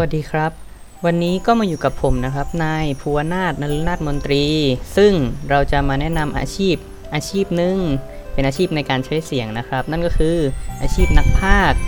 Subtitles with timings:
[0.00, 0.52] วัสดีครับ
[1.04, 4.46] วันนี้ก็มาอยู่กับผมนะครับ นายภูวนาถนรุนาถมนตรี
[4.96, 5.12] ซึ่ง
[5.50, 6.76] เราจะมาแนะนำอาชีพ
[7.14, 7.78] อาชีพหนึ่ง
[8.32, 10.36] เป็นอาชีพในการใช้เสียงนะครับ นั่นก็คือ
[10.82, 11.78] อาชีพนักพากย์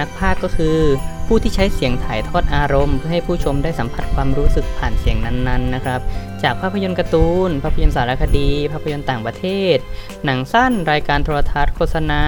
[0.00, 0.78] นักพากย์ก็คือ
[1.26, 6.00] ผู้ที่ใช้เสียงถ่ายทอดอารมณ์ เพื่อให้ผู้ชมได้สัมผัสความรู้สึกผ่านเสียงนั้นๆนะครับ
[6.42, 9.76] จากภาพยนตร์การ์ตูน ภาพยนตร์สารคดี ภาพยนตร์ต่างประเทศ
[10.24, 12.24] หนังสั้น รายการโทรทัศน์โฆษณา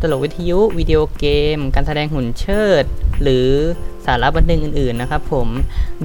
[0.00, 1.26] ตลกวิทยุวิดีโอเก
[1.56, 2.84] ม การแสดงหุ่นเชิด
[3.22, 3.48] หรือ
[4.06, 5.48] สาระบันเทิงอื่นๆนะครับผม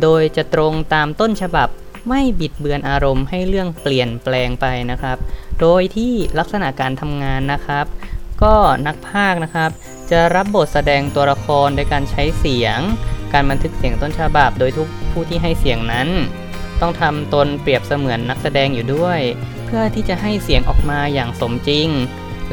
[0.02, 1.68] โดยจะตรงตามต้นฉบับ
[2.08, 5.18] ไม่บิดเบือนอารมณ์ให้เรื่องเปลี่ยนแปลงไปนะครับ
[5.62, 7.86] โดยที่ลักษณะการทำงานนะครับ
[8.44, 8.56] ก็
[8.88, 9.70] นักพากนะครับ
[10.12, 12.80] จะรับบทแสดงตัวละครโดยการใช้เสียง
[13.34, 16.08] การบันทึกเสียงต้นฉบับ โดยทุกผู้ที่ให้เสียงนั้น
[16.82, 19.20] ต้องทำตนเปรียบเสมือนนักแสดงอยู่ด้วย
[19.66, 21.88] เพื่อที่จะให้เสียงออกมาอย่างสมจริง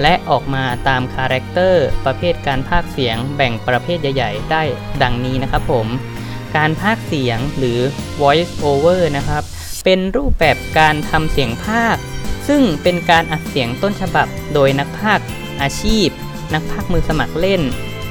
[0.02, 4.62] และออกมาตาม character ประเภทการพากย์เสียงแบ่งประเภทใหญ่ๆ ได้
[5.02, 5.86] ดังนี้นะครับผม
[6.56, 7.78] การพากย์เสียงหรือ
[8.20, 9.42] voice over นะครับ
[9.84, 11.96] เป็นรูปแบบการทำเสียงพากย์
[12.48, 15.20] ซึ่งเป็นการอัดเสียงต้นฉบับโดยนักพากย์
[15.62, 16.08] อาชีพ
[16.54, 17.62] นักพากย์มือสมัครเล่น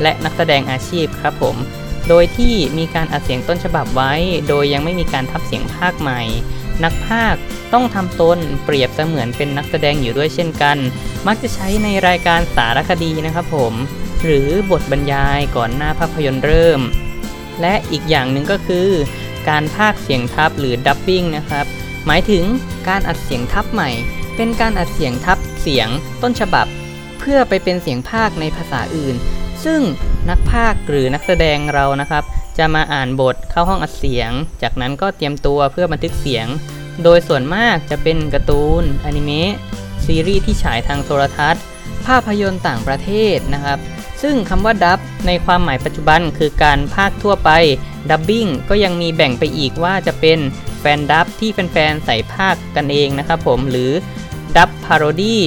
[0.01, 1.55] และนักแสดงอาชีพครับผม
[2.09, 4.13] โดยที่มีการอัดเสียงต้นฉบับไว้
[4.47, 6.21] โดยยังไม่มีการทับเสียงพากใหม่
[6.83, 7.41] นักพากย์
[7.73, 10.77] ต้องทำตนเปรียบเสมือนเป็นนักแสดงอยู่ด้วยเช่นกัน
[11.27, 13.73] มักจะใช้ในรายการสารคดีนะครับผม
[14.23, 16.81] หรือบทบรรยายก่อนหน้าภาพยนตร์เริ่ม
[17.61, 18.89] และอีกอย่างหนึ่งก็คือ
[19.49, 21.65] การพากย์เสียงทับหรือดับบิ้งนะครับ
[22.05, 22.43] หมายถึง
[22.87, 23.89] การอัดเสียงทับใหม่
[24.35, 25.89] เป็นการอัดเสียงทับเสียง
[26.21, 26.67] ต้นฉบับ
[27.19, 29.15] เพื่อไปเป็นเสียงพากย์ในภาษาอื่น
[29.65, 29.81] ซึ่ง
[30.29, 32.23] นักพากย์หรือนักแสดงเรานะครับ
[32.57, 36.47] จะมาอ่านบทเข้าห้องอัดเสียง จากนั้นก็เตรียมตัวเพื่อบันทึกเสียง
[37.03, 39.53] โดยส่วนมากจะเป็นการ์ตูนอนิเมะ
[40.05, 41.63] ซีรีส์ที่ฉายทางโทรทัศน์
[42.05, 43.79] ภาพยนตร์ต่างประเทศนะครับ
[44.21, 47.49] ซึ่งคำว่า dub ในความหมายปัจจุบันคือการพากย์ทั่วไป
[48.09, 50.39] dubbing ก็ยังมีแบ่งไปอีกว่าจะเป็น
[50.79, 53.91] fandub ที่แฟนๆใส่พากย์กันเองนะครับผมหรือ
[54.57, 55.43] dub parody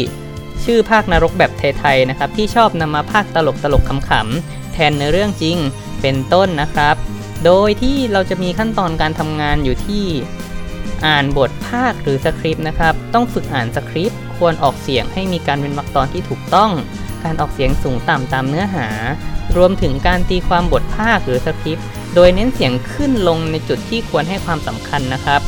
[0.64, 5.58] ชื่อภาคนรกแบบไทยๆนะครับที่ชอบนำมาภาคตลกตลกๆขำๆแทนเนื้อเรื่องจริง
[6.02, 6.94] เป็นต้นนะครับ
[7.44, 10.04] โดยที่เราจะมีขั้นตอนการทำงานอยู่ที่
[11.06, 16.70] อ่านบทภาคหรือสคริปต์นะครับ ต้องฝึกอ่านสคริปต์ ควรออกเสียงให้มีการเป็นวรรคตอนที่ถูกต้อง
[17.24, 18.88] การออกเสียงสูงต่ำตามเนื้อหา
[19.56, 25.40] รวมถึงการตีความบทภาคหรือสคริปต์ โดยเน้นเสียงขึ้นลงในจุดที่ควรให้ความสำคัญนะครับ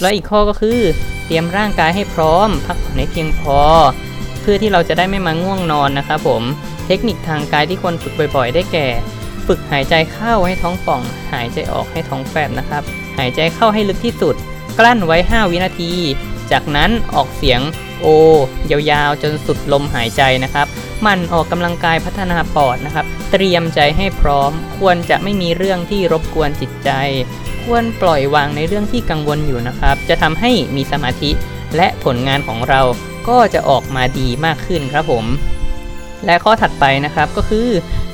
[0.00, 0.78] และอีกข้อก็คือ
[1.26, 3.58] เตรียมร่างกายให้พร้อม พักผ่อนให้เพียงพอ
[4.40, 6.42] เพื่อที่เราจะได้ไม่มาง่วงนอนนะครับผม
[6.86, 8.88] เทคนิคทางกายที่ควรฝึกบ่อย ๆ ได้แก่
[9.54, 11.02] ฝึกหายใจเข้าให้ท้องป่อง
[11.32, 12.82] หายใจออกให้ท้องแฟบนะครับ
[13.18, 14.34] หายใจเข้าให้ลึกที่สุด
[14.78, 15.92] กลั้นไว้ 5 วินาที
[16.52, 17.60] จากนั้นออกเสียง
[18.00, 18.06] โอ
[18.90, 20.66] ยาวๆ จนสุดลมหายใจนะครับ
[21.06, 26.90] มันออกกำลังกายพัฒนาปอดนะครับ เตรียมใจให้พร้อม ควรจะไม่มีเรื่องที่รบกวนจิตใจ
[27.64, 31.30] ควรปล่อยวางในเรื่องที่กังวลอยู่นะครับ จะทำให้มีสมาธิ
[31.76, 32.80] และผลงานของเรา
[33.28, 35.24] ก็จะออกมาดีมากขึ้นครับผม
[36.26, 37.68] และข้อถัดไปนะครับก็คือ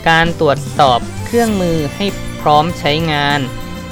[0.08, 2.06] การตรวจสอบ เครื่องมือให้
[2.41, 3.41] พร้อมใช้งาน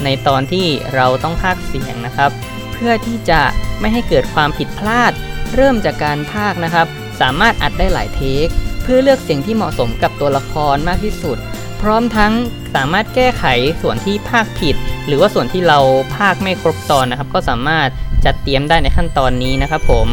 [0.04, 2.30] ในตอนที่เราต้องพากเสียงนะครับ
[2.72, 3.42] เพื่อที่จะ
[3.80, 5.12] ไม่ให้เกิดความผิดพลาด
[5.54, 6.86] เริ่มจากการพากนะครับ
[7.20, 8.46] สามารถอัดได้หลายเทค
[8.82, 11.38] เพื่อเลือกเสียงที่เหมาะสมกับตัวละครมากที่สุด
[11.82, 12.32] พร้อมทั้ง
[12.74, 13.44] สามารถแก้ไข
[13.82, 15.78] ส่วนที่พากผิด หรือว่าส่วนที่เรา
[16.16, 17.88] พากไม่ครบตอนนะครับ ก็สามารถ
[18.24, 20.08] จัดเตรียมได้ในขั้นตอนนี้นะครับผม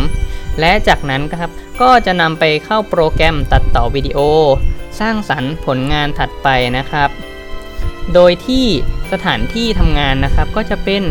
[0.59, 1.51] และจากนั้นครับ
[1.81, 4.19] ก็จะนำไปเข้าโปรแกรมตัดต่อวิดีโอ
[4.99, 6.47] สร้างสรรค์ผลงานถัดไป
[6.77, 7.09] นะครับ
[8.13, 8.65] โดยที่
[9.11, 11.03] สถานที่ทำงานนะครับ ก็จะเป็น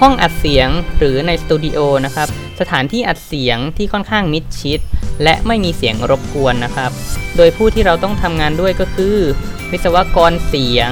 [0.00, 0.68] ห้องอัดเสียง
[0.98, 2.28] หรือในสตูดิโอนะครับ
[2.60, 4.80] สถานที่อัดเสียงที่ค่อนข้างมิดชิด
[5.22, 6.90] และไม่มีเสียงรบกวนนะครับ
[7.36, 9.16] โดยผู้ที่เราต้องทำงานด้วยก็คือ
[9.70, 10.90] วิศวกรเสียง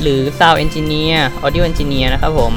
[0.00, 2.54] หรือ Sound Engineer Audio Engineer นะครับผม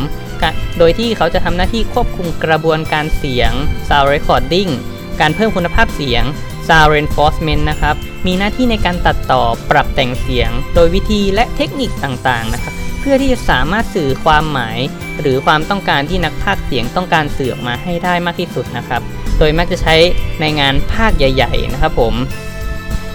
[0.77, 3.51] โดยที่เขาจะทำหน้าที่ควบคุมกระบวนการเสียง
[3.88, 4.71] Sound Recording
[5.19, 6.23] การเพิ่มคุณภาพเสียง
[6.67, 7.95] Sound Reinforcement นะครับ
[8.25, 14.80] มีหน้าที่ในการตัดต่อปรับแต่งเสียง โดยวิธีและเทคนิคต่างๆนะครับ เพื่อที่จะสามารถสื่อความหมาย
[15.21, 19.01] หรือความต้องการที่นักพากย์เสียงต้องการสื่อออกมาให้ได้มากที่สุดนะครับ
[19.39, 19.95] โดยมักจะใช้
[20.42, 22.13] ในงานภาคใหญ่ ๆ นะครับผม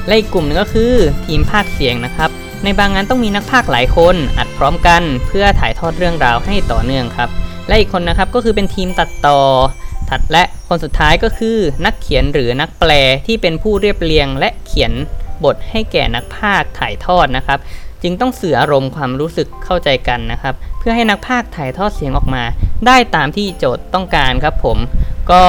[0.06, 0.92] และอีกกลุ่มหนึงก็คือ
[1.26, 2.30] ทีมภาคเสียงนะครับ
[2.64, 7.28] ในบางงานต้องมีนักพากย์หลายคน อัดพร้อมกัน เพื่อถ่ายทอดเรื่องราวให้ต่อเนื่องครับ
[7.68, 9.38] และอีกคนนะครับก็คือเป็นทีมตัดต่อ
[10.12, 12.90] ถัดและคนสุดท้ายก็คือนักเขียนหรือนักแปล
[13.26, 14.92] ที่เป็นผู้เรียบเรียงและเขียน
[15.44, 17.58] บทให้แก่นักพากย์ถ่ายทอดนะครับ
[18.02, 22.42] จึงต้องสื่ออารมณ์ความรู้สึกเข้าใจกันนะครับ เพื่อให้นักพากย์ถ่ายทอดเสียงออกมา
[22.86, 24.78] ได้ตามที่โจทย์ต้องการครับผม
[25.30, 25.44] ก็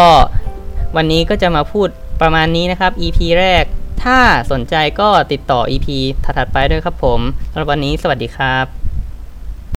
[0.96, 1.88] วันนี้ก็จะมาพูด
[2.22, 3.64] ประมาณนี้นะครับ EP แรก
[4.04, 4.20] ถ้า
[4.52, 5.88] สนใจก็ติดต่อ EP
[6.24, 7.20] ถัดๆไปด้วยครับผม
[7.52, 8.83] สำหรับวันนี้สวัสดีครับ